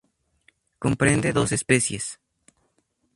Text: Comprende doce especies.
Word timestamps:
Comprende 0.83 1.35
doce 1.37 1.55
especies. 1.61 2.05